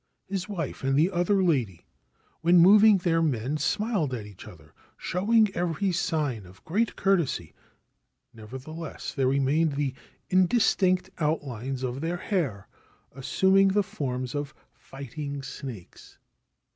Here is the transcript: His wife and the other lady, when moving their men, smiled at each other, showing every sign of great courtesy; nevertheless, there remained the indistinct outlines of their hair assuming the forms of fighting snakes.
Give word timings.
His 0.25 0.49
wife 0.49 0.83
and 0.83 0.97
the 0.97 1.11
other 1.11 1.43
lady, 1.43 1.85
when 2.41 2.57
moving 2.57 2.97
their 2.97 3.21
men, 3.21 3.57
smiled 3.57 4.15
at 4.15 4.25
each 4.25 4.47
other, 4.47 4.73
showing 4.97 5.51
every 5.55 5.91
sign 5.91 6.47
of 6.47 6.65
great 6.65 6.95
courtesy; 6.95 7.53
nevertheless, 8.33 9.13
there 9.13 9.27
remained 9.27 9.73
the 9.73 9.93
indistinct 10.27 11.11
outlines 11.19 11.83
of 11.83 12.01
their 12.01 12.17
hair 12.17 12.67
assuming 13.11 13.67
the 13.67 13.83
forms 13.83 14.33
of 14.33 14.55
fighting 14.73 15.43
snakes. 15.43 16.17